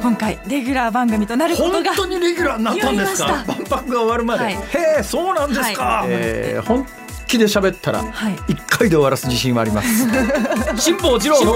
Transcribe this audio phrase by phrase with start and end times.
[0.00, 3.44] 今回レギュラー番組となることが本当にレギュラーになったんですか？
[3.46, 4.54] 万博が終わるまで、はい。
[4.54, 4.58] へ
[5.00, 6.86] えそうなんですか、はえー本
[7.26, 8.36] 気で喋ったらはい。
[8.48, 9.88] 一回で終わらす自信はあります。
[10.80, 11.52] 辛坊治郎の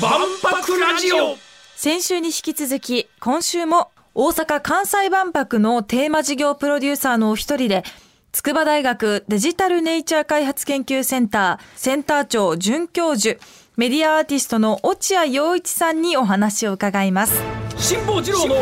[0.00, 1.36] 万博ラジオ。
[1.76, 7.84] 先週に引き続き今週も大阪・関西万博のテーマ事業プロデューサーのお一人で
[8.32, 13.38] 筑波大学デジタルネイチャー開発研究センターセンター長准教授
[13.76, 17.42] メディアアーティストの落合陽一さんにお話を伺います。
[17.76, 18.54] 辛坊治郎の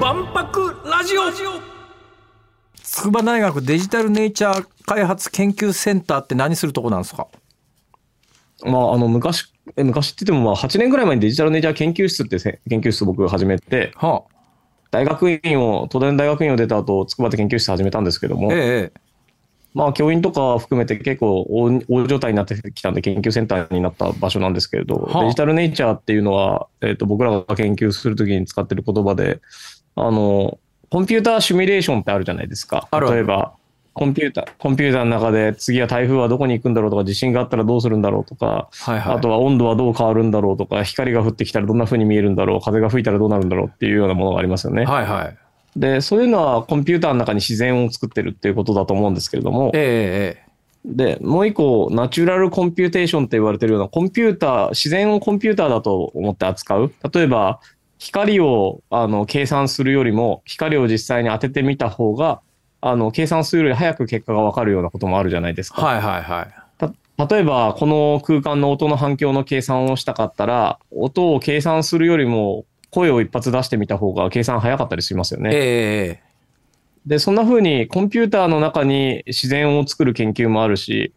[0.00, 1.22] 万博ラジオ。
[2.84, 7.26] 筑波大学デジタルネイチャー開発研究センターって何するとこなんですか？
[8.64, 14.22] まあ、あの昔、え昔って言っても、まあ、8年ぐらい前にデジタルネイチャー研究室ってせ研究室を僕が始めて、は
[14.92, 19.01] 大学院を、東大の大学院を出た後、筑波で研究室始めたんですけどあ、も、ええ
[19.74, 29.40] まあ、教員とか含めて結構大大状態になってきたんで、研究センターになった場所なんですけれど、はあデジタルネイチャーっていうのは、えっ、と、僕らが研究するときに使ってる言葉で、
[29.96, 30.58] あの、
[30.90, 32.88] コンピューターシミュレーションってあるじゃないですか。
[32.92, 33.54] 例えば、
[33.94, 44.84] コンピューター、コンピューターの中で次は台風はどこに行くんだろうとか、地震があったらどうするんだろうとか、はいはいあとは温度はどう変わるんだろうとか、光が降ってきたらどんな風に見えるんだろう、風が吹いたらどうなるんだろうっていうようなものがありますよね。
[44.84, 45.41] はいはい
[45.76, 50.52] で、そういうのはコンピューターの中に自然を作ってるっていうことだと思うんですけれども、えええ
[50.84, 56.92] で、もう一個、 natural computation って言われてるような、コンピューター、自然をコンピューターだと思って扱う。
[57.12, 57.60] 例えば、
[57.98, 62.40] 光をあの計算するよりも、光を実際に当ててみた方が、
[62.80, 65.80] あの計算するより早く結果がわかるようなこともあるじゃないですか。
[65.80, 66.92] はいはいはいた
[67.28, 75.50] 例えば、この空間の音の反響の計算をしたかったら、音を計算するよりも、声を一発出してみた方が計算早かったりしますよね。
[75.52, 76.32] えええ
[77.06, 81.12] で、そんな風にコンピューターの中に自然を作る研究もあるし、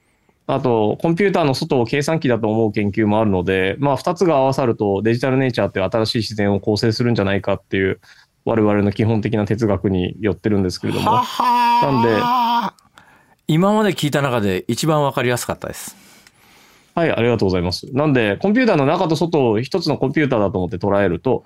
[0.47, 7.99] あと、コンピューターの外を計算機だと思う研究もあるので、まあ、二つが合わさるとデジタルネイチャーっていう新しい自然を構成するんじゃないかっていう、
[8.45, 11.11] 我々の基本的な哲学に寄ってるんですけれども。
[11.11, 12.73] なんで、
[13.47, 15.95] 今まで聞いた中で一番わかりやすかったです
[16.95, 17.87] はい、ありがとうございます。
[17.93, 21.43] なんで、コンピューターの中と外を一つのコンピューターだと思って捉えると、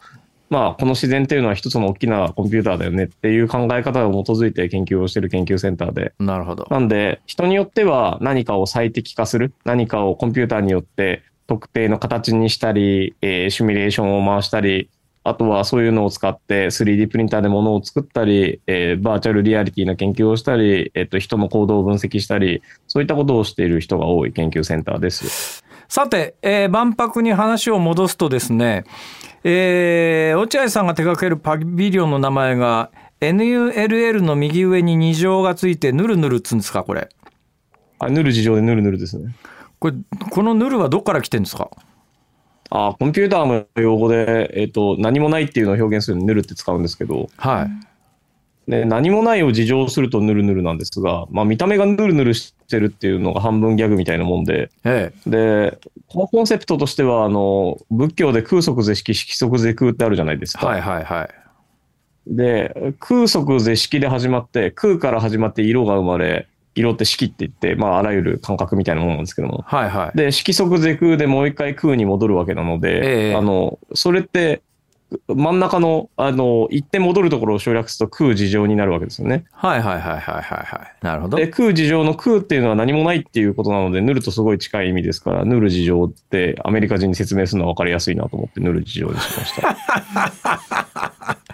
[0.52, 14.90] まあ、この自然っていうのは一つの大きなコンピューターだよねっていう考え方を基づいて研究をしている研究センターで、なるほどなんで、人によっては何かを最適化する、何かをコンピューターによって特定の形にしたり、えーシミュレーションを回したり、
[15.24, 25.64] あとはそういうのを使って 3D プリンターで物を作ったり、えーバーチャルリアリティな研究をしたり、えっと、人の行動を分析したり、そういったことをしている人が多い研究センターです。
[25.88, 28.86] さて、えー万博に話を戻すとですね、
[29.44, 32.90] えー落合さんが手掛けるパビリオンの名前が
[33.22, 37.10] NULL の右上に2乗がついてヌルヌルっつうんですかこれ
[38.00, 39.36] あ、ヌル事情でヌルヌルですね。
[39.80, 39.96] これ
[40.32, 41.70] このヌルはどっから来てるんですか？
[42.70, 47.68] あ、コンピューターの用語で、えっと、何もないっていうのを表現するのにヌルって使うんですけど、は
[48.68, 55.30] い、で何もないを自浄するとヌルヌルなんですが、まあ、見た目がヌルヌルしてるっていうのが半分ギャグみたいなもんで、ええ。
[55.30, 60.68] で、このコンセプトとしては、あの、仏教で空即是式、色即是空ってあるじゃないですか。
[60.68, 61.30] はいはいはい。
[62.28, 66.48] で、空即是式で始まって、空から始まって色が生まれ、
[66.80, 69.64] 色って式って言って、まあ、あらゆる感覚みたいなものなんですけども。
[69.68, 74.62] はいはいで、色即是空でもう一回空に戻るわけなので、ええあの、それって、
[75.28, 79.46] 真ん中の、あの、一点戻るところを省略すると空事情になるわけですよね。
[79.52, 89.76] はいはいはいはいはいはいなるほどで、空事情の空っていうのは何もないっていうことなので、ヌルとすごい近い意味ですから、ヌル事情ってアメリカ人に説明するのは分かりやすいなと思って、ヌル事情にしました。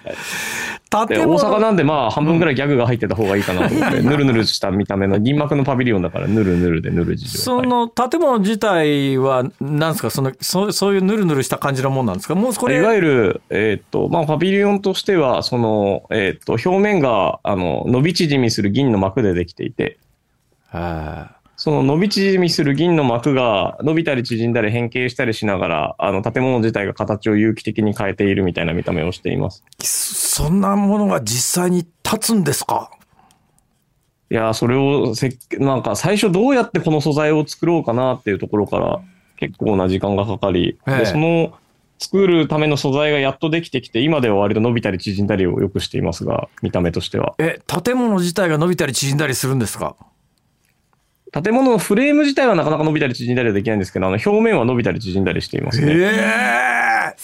[0.03, 0.15] で、
[0.95, 1.39] 大建物。
[1.39, 7.39] 阪なんでまあ半分ぐらいギャグが入ってた方がいいかなと思って、ヌルヌルした見た目の銀幕のパビリオンだから、ヌルヌルでヌル事情。
[7.39, 10.09] その建物自体は何ですか？
[10.09, 12.35] そのそそういうヌルヌルした感じのもんなんですか？
[12.35, 19.97] もうこれいわゆる、えーっと、まあ、パビリオンとしては、その、えーっと、表面が、あの、伸び縮みする銀の膜でできていて、
[20.67, 29.63] はその伸び縮みする銀の膜が伸びたり縮んだり変形したりしながら、あの、建物自体が形を有機的に変えているみたいな見た目をしています。
[29.81, 32.91] いそんなものが実際に立つんですか？
[34.29, 38.99] いやー、それをせっ、なんか最初どうやってこの素材を作ろうかなっていうところから
[39.37, 41.51] 結構な時間がかかり、ええでその
[41.97, 47.33] 作るための素材がやっとできてきて、今では割と伸びたり縮んだりをよくしていますが、見た目としては。
[47.39, 49.95] え建物自体が伸びたり縮んだりするんですか？
[51.43, 55.93] 建物のフレーム自体はなかなか伸びたり縮んだりはできないんですけど、あの表面は伸びたり縮んだりしていますね。
[55.93, 57.15] ええ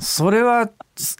[0.00, 0.70] それは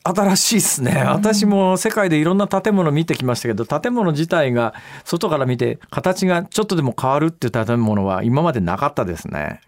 [0.03, 4.75] 新しいですね私も世界でいろんな建物見てきましたけど建物自体が
[5.05, 9.61] 外から見て形がちょっとでも変わるっていう建物は今までなかったですね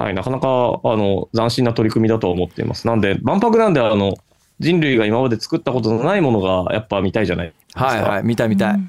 [0.00, 2.86] はい、なかなか、あの、斬新な取り組みだと思っています。
[2.86, 4.14] なんで、万博なんで、あの、
[4.58, 7.84] 人類が今まで作ったことのないものが、やっぱ見たいじゃないですか。
[7.84, 8.80] はいはい見たい見たい、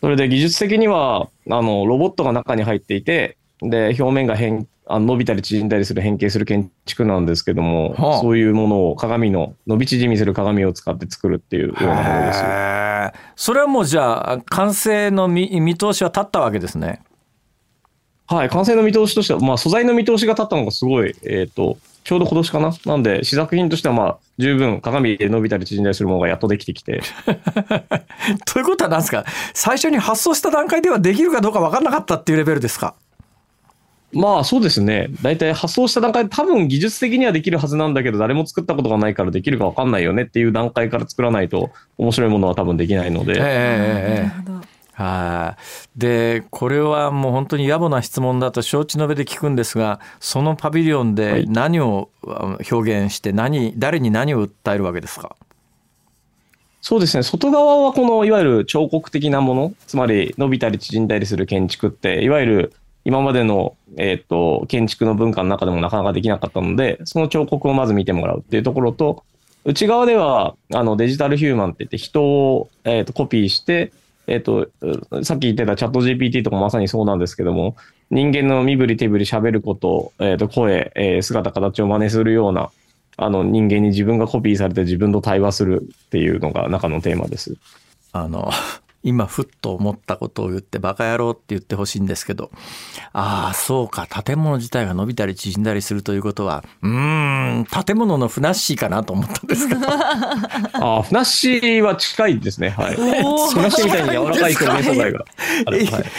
[0.00, 8.20] それで技術的には、あの、ロボットが中に入っていて、で、表面が変、あの伸びたり縮んだりする変形する建築なんですけども、はあ。
[8.20, 12.44] そういうものを鏡の、伸び縮みする鏡を使って作るっていうようなものです。
[13.36, 17.02] それはもうじゃあ完成の見見通しは立ったわけですね。
[18.26, 21.78] はい、完成の見通しとしては、まあ、素材の見通しが立ったのがすごい、えっ、と、
[22.08, 22.72] ちょうど今年かな？
[22.86, 27.02] なんで、試作品としては、まあ、十分鏡で伸びたり縮んだりするものがやっとできてきて、
[28.50, 29.26] ということは何ですか？
[29.52, 32.94] 最初に発送した段階ではできるかどうか分からなかったっていうレベルですか？
[34.14, 35.08] まあそうですね。
[35.20, 43.44] 大体発送した段階で多分技術的にはできるはずなんだけど、誰も作ったことがないからできるか分かんないよねっていう段階から作らないと面白いものは多分できないので、えええええ
[44.20, 44.22] え。
[44.22, 44.66] なるほど
[44.98, 45.98] はい。
[45.98, 55.36] で、これはもう本当に野暮な質問だと承知の上で聞くんですが、そのパビリオンはでい何をあ表現して何、誰に何を訴えるわけですか？
[56.80, 57.22] そうですね。
[57.22, 62.72] 外側はこのいわゆる彫刻的なもの、つまり伸びたり縮んだりする建築って、いわゆる
[63.04, 69.22] 今までの、えっと建築の文化の中でもなかなかできなかったので、その彫刻をまず見てもらうっていうところと、
[69.64, 73.92] 内側ではあのデジタルヒューマンって言って人を、えっとコピーして、
[74.28, 74.68] えっと
[75.22, 77.76] さっき言ってたチャット GPT とかまさにそうなんですけども、
[78.10, 82.70] 人間の身振り手振り喋ること、えっと声、えー姿形を真似するような
[83.16, 87.56] あの人間に自分がコピーされて自分と対話するっていうのが中のテーマです。
[88.12, 88.50] あの、
[89.04, 92.50] 今ふっと思ったことを言ってバカ野郎って言ってほしいんですけど、
[93.12, 102.70] ああ、そうか、建物自体が伸びたり縮んだりするということは、うーん、建物のふなっしーかなと思ったんですけど、 ああ、ふなっしーは近いですね。
[102.70, 102.94] はい。
[102.96, 103.00] ふ
[103.60, 105.24] なっしーみたいに柔らかい表現素材が。
[105.66, 105.76] は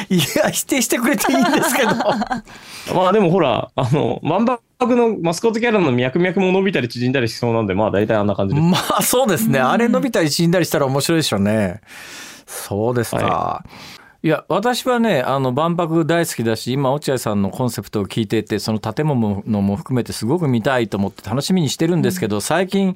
[0.09, 0.15] い。
[0.15, 1.89] いや、否定してくれていいんですけど。
[2.95, 8.65] まあでもほら、あの、万博のマスコットキャラの脈々も伸びたり縮んだりしそうなんで、まあ大体あんな感じです。
[8.65, 9.59] まあそうですね。
[9.59, 11.81] あれ伸びたり縮んだりしたら面白いでしょうね。
[12.50, 13.63] そうですか。、は
[14.22, 22.96] いや、私はね、あの、万博大好きだし、今、落合さんのコンセプトを聞いていて、その建物も含めてすごく見たいと思って楽しみにしてるんですけど、最近、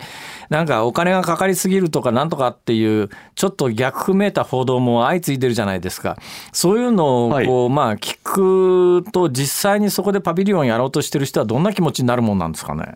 [0.50, 6.18] なんかお金がかかりすぎるとかなんとかっていう、ちょっと逆めいた報道も相次いでるじゃないですか。
[6.52, 12.96] そういうのを、こう、まあ、聞くと、実際にそこでパビリオンやろうとしてる人はどんな気持ちになるもんなんですかね。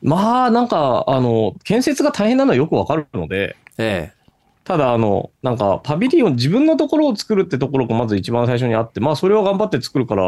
[0.00, 4.19] まあなんか、あの、建設が大変なのはよくわかるので、ええ。
[4.64, 10.26] ただあの、なんかパビリオン、自分のところを作るってところがまず一番最初にあって、まあそれは頑張って作るから、え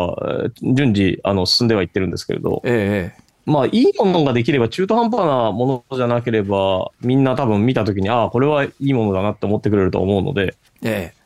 [0.48, 3.22] ー順次、あの、進んではいってるんですけれど、ええ。
[3.44, 11.22] まあ、いいものができれば、中途半端なものじゃなければ、みんな多分見たときに、ああ、これはいいものだなって思ってくれると思うので、ええ。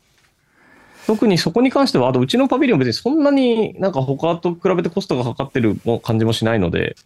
[1.07, 6.97] 特にそこに関しては、あとうちのパビリオン別にそんなになんか他と比べてコストがかかってる感じもしないので、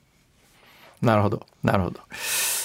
[1.03, 1.46] なるほど。
[1.62, 2.00] なるほど。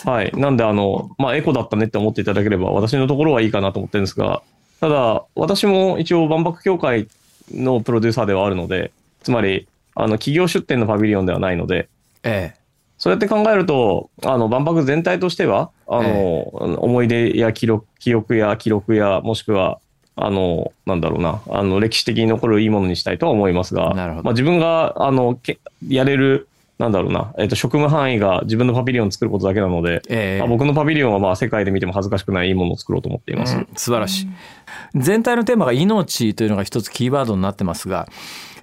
[0.05, 0.31] はい。
[0.35, 4.41] なんで、あの、まあ、エコだったねって思っていただければ、私のところはいいかなと思ってるんですが、
[4.79, 7.07] ただ、私も一応万博協会
[7.51, 8.91] のプロデューサーではあるので、
[9.23, 11.89] つまり、あの、企業出展のパビリオンではないので、
[12.23, 12.65] ええ。
[12.97, 19.79] そうやって考えると、あの、万博全体としては、あの、え思い出や記録、記憶や記録や、もしくは、
[20.15, 33.55] あの、なんだろうな、あの、歴史的に残るいいものにしたいとは思いますが、なるほどまあ、自分が、あの、けやれる、なんだろうな、えっ、と、職務範囲が自分のパビリオンを作ることだけなので、ええまあ僕のパビリオンはまあ世界で見ても恥ずかしくないいいものを作ろうと思っています。
[33.55, 34.27] うん素晴らしい。
[34.93, 38.09] 全体のテーマが命というのが一つキーワードになってますが、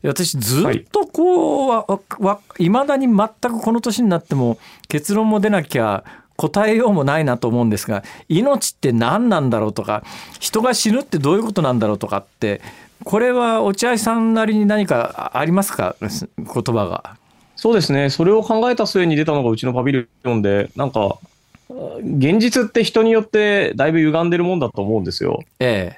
[0.02, 1.86] 私ずっとこう、わ
[2.18, 4.58] わいまだに全くこの年になっても
[4.88, 6.04] 結論も出なきゃ
[6.36, 10.02] 答えようもないなと思うんですが命って何なんだろうとか
[10.40, 12.60] 人が死ぬってどういうことなんだろうとかって
[13.04, 15.94] これは落合さんなりに何かありますか？
[16.00, 17.16] 言葉が。
[17.62, 18.10] そうですね。
[18.10, 21.20] それを考えた末に出たのがうちのパビリオンで、なんか、
[21.68, 25.44] 現実って人によってだいぶ歪んでるもんだと思うんですよ。
[25.60, 25.92] え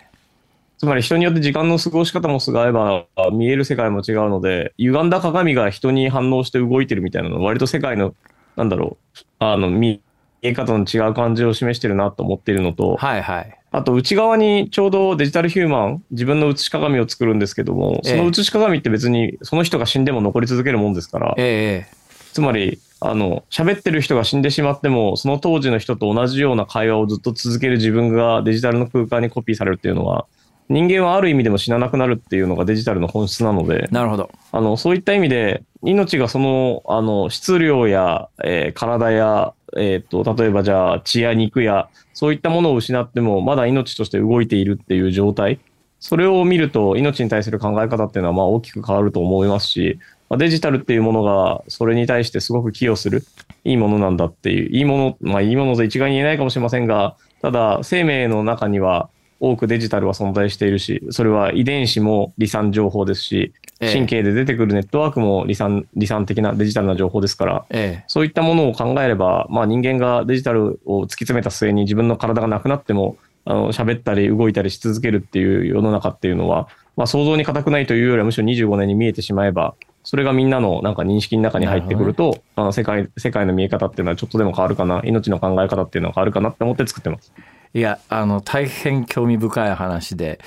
[0.76, 8.14] つまり人によって時間の過ごし方も違えば、見える世界も違うので、歪んだ鏡が人に反応して動いてるみたいなのは割と世界の、
[8.56, 10.02] なんだろう、あの、見
[10.48, 13.58] え方の違う感じを示してるなと思っているのえと、はいはい。
[13.72, 30.26] あと内側にちょうどデジタルヒューマン、自分の写し鏡を作るんですけども、ええその写し鏡って別にその人が死んでも残り続けるもんですから、ええつまり、あの、喋ってる人が死んでしまっても、その当時の人と同じような会話をずっと続ける自分がデジタルの空間にコピーされるっていうのは、
[30.68, 34.30] 人間はある意味でも死ななくなるっていうのがデジタルの本質なので、なるほど。
[34.50, 45.58] あの、そういった意味で、命がその、あの、質量や、えー体や、えっ、と、例えばじゃあ血や肉や、そういったものを失っても、まだ命として動いているっていう状態。
[46.00, 53.24] それを見ると、命に対する考え方っていうのは、まあ大きく変わると思いますし、まあデジタルっていうものがそれに対してすごく寄与する
[53.64, 59.08] いいものなんだっていう、いいもの、まあいいものと一概に言えないかもしれませんが、ただ生命の中には
[59.50, 63.92] 多くデジタルは存在しているし、それは遺伝子も離散情報ですし、ええ。
[63.92, 68.04] 神経で出てくるネットワークも離散、離散的なデジタルな情報ですから、ええ。
[68.08, 79.74] そういったものを考えれば、まあ、人間がデジタルを突き詰めた末に自分の体がなくなっても、あの喋ったり動いたりし続けるっていう世の中っていうのは、まあ、想像に難くないというよりはむしろ25年に見えてしまえば、
[80.04, 87.32] それがみんなのなんか認識の中に入ってくると、あの世界世界の見え方っていうのはちょっとでも変わるかな、命の考え方っていうのは変わるかなって思って作ってます。
[87.73, 90.38] いやあの大変興味深い話で、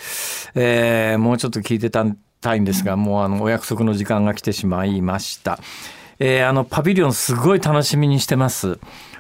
[0.56, 2.06] えーもうちょっと聞いてた
[2.40, 5.60] たいんですが、もうあのお約束の時間が来てしまいました。
[6.20, 8.80] えーあのパビリオンすごい楽しみにしてます。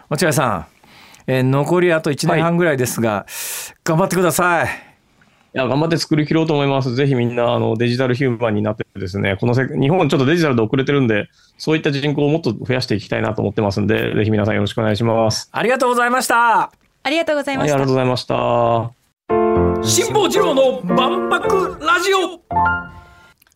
[0.09, 0.65] 落合さん、
[1.25, 3.25] えー残りあと1年半ぐらいですが、
[3.83, 4.86] 頑張ってください。
[5.57, 6.93] いや、頑張って作り切ろうと思います。
[6.93, 15.49] ぜひみんなあのデジタルヒューマンになってですね、このせ日本ちょっとデジタルで遅れてるんで、そういった人口をもっと増やしていきたいなと思ってますんで、ぜひ皆さんよろしくお願いします。
[15.51, 16.71] ありがとうございました。
[17.01, 18.91] ありがとうござい、ましたありがとうございました。
[19.81, 23.06] 辛坊治郎の万博ラジオ。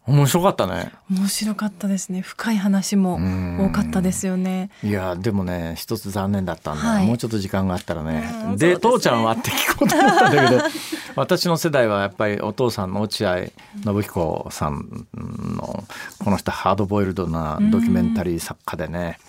[0.07, 0.91] 面白かったね。
[1.11, 2.21] 面白かったですね。
[2.21, 3.19] 深い話も
[3.59, 4.71] 多かったですよね。
[4.83, 6.83] いやでもね一つ残念だったんだ。
[6.83, 7.07] よ、はい。
[7.07, 8.23] もうちょっと時間があったらね。
[8.45, 8.77] うんでね。
[8.79, 10.63] 父ちゃんはって聞こうと思ったんだけど
[11.15, 13.37] 私の世代はやっぱりお父さんの落合
[13.83, 15.07] 信彦さん
[15.55, 15.83] の
[16.23, 19.19] この人ハードボイルドなドキュメンタリー作家でね、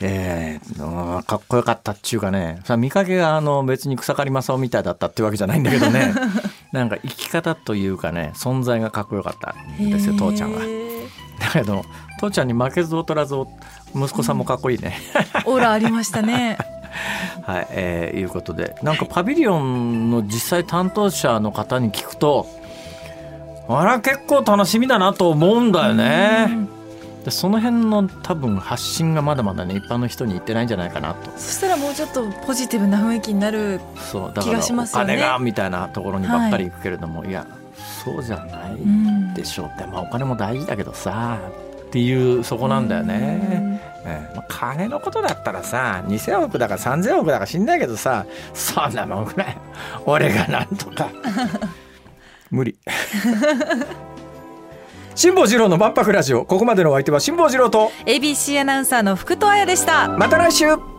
[0.00, 2.60] えーうんかっこよかったっていうかね。
[2.64, 6.12] さ見かけがあの別に草刈正雄みたいだったってわけじゃないんだけどね
[6.72, 10.60] なんか生き方というかね存在がかっこよかったんですよ父ちゃんは。
[11.38, 11.84] だけど
[12.18, 13.34] 父ちゃんに負けず劣らず
[13.94, 14.96] 息子さんもかっこいいね。
[15.44, 16.58] オーラありましたね
[17.46, 22.46] はい、えーいうことでなんかパビリオンの実際担当者の方に聞くと
[23.68, 26.81] あら結構楽しみだなと思うんだよね。
[27.24, 31.30] でその辺の多分発信がまだまだね一般の人に言ってないんじゃないかなと。
[31.36, 33.80] そしたらもうちょっとポジティブな雰囲気になる
[34.40, 35.16] 気がしますよね。
[35.16, 37.46] 金がみたいなところにばっかり行くけれども、い、や
[38.04, 39.70] そうじゃないうんでしょう。
[39.72, 41.38] って、まあ、お金も大事だけどさ
[41.86, 43.80] っていうそこなんだよね。
[44.04, 44.36] ええ。
[44.36, 49.56] まあ、金のことだったらさ2,000億だか3,000億だか知んないけどさそんなもんぐらい。
[50.06, 51.08] 俺がなんとか。
[52.50, 52.76] 無理
[55.14, 56.44] 辛坊治郎の万博ラジオ。
[56.44, 57.90] ここまでのお相手は辛坊治郎と。
[58.06, 60.08] ABC アナウンサーの福戸彩でした。
[60.08, 60.91] また来週